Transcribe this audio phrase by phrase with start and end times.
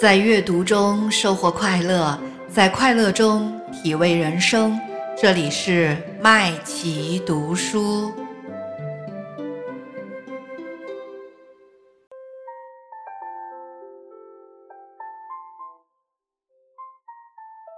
[0.00, 2.16] 在阅读中收获快乐，
[2.48, 4.78] 在快乐中体味人生。
[5.20, 8.12] 这里是麦琪读书。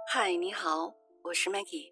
[0.07, 1.91] 嗨，你好，我是 Maggie，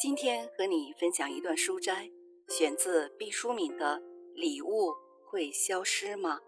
[0.00, 2.08] 今天和你分享一段书摘，
[2.48, 3.96] 选自毕淑敏的
[4.34, 4.94] 《礼物
[5.30, 6.38] 会消失吗》。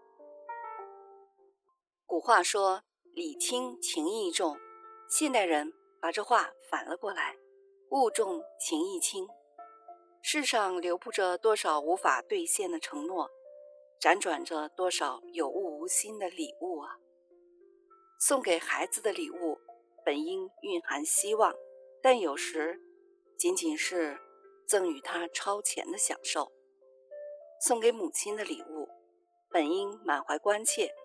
[2.07, 2.81] 古话说。
[3.19, 4.57] 礼轻情意重，
[5.09, 7.35] 现代人把这话反了过来，
[7.89, 9.27] 物重情义轻。
[10.21, 13.29] 世上流布着多少无法兑现的承诺，
[13.99, 16.97] 辗转着多少有物无心的礼物啊！
[18.21, 19.59] 送给孩子的礼物
[20.05, 21.53] 本应蕴含希望，
[22.01, 22.79] 但有时
[23.37, 24.17] 仅仅是
[24.65, 26.53] 赠予他超前的享受；
[27.59, 28.87] 送给母亲的礼物
[29.49, 30.95] 本应满怀关切。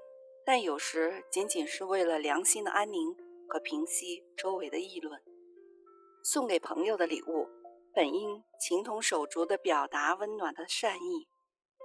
[0.47, 3.17] 但有时仅仅是为了良心的安宁
[3.49, 5.23] 和平息周围的议论。
[6.23, 7.49] 送给朋友的礼物，
[7.95, 11.29] 本应情同手足地表达温暖的善意，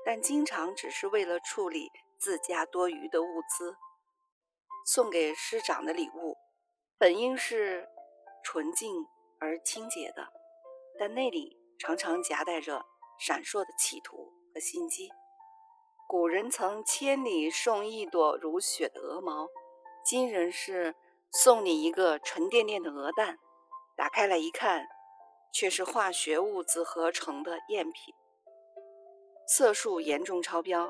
[0.05, 3.25] 但经常只是为了处理自家多余的物
[3.57, 3.75] 资。
[4.85, 6.35] 送给师长的礼物，
[6.97, 7.87] 本应是
[8.43, 9.05] 纯净
[9.39, 10.27] 而清洁的，
[10.97, 12.85] 但那里常常夹带着
[13.19, 15.09] 闪烁的企图和心机。
[16.09, 19.47] 古人曾千里送一朵如雪的鹅毛，
[20.03, 20.95] 今人是
[21.31, 23.37] 送你一个沉甸甸的鹅蛋，
[23.95, 24.87] 打开来一看，
[25.53, 28.15] 却是化学物质合成的赝品，
[29.47, 30.89] 色素严重超标，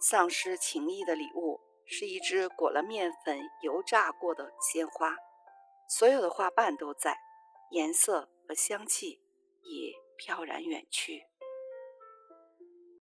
[0.00, 5.14] 丧失情意的礼物是一只裹了面粉油炸过的鲜花，
[5.86, 7.18] 所有的花瓣都在，
[7.72, 9.20] 颜色和香气
[9.60, 11.26] 也飘然远去。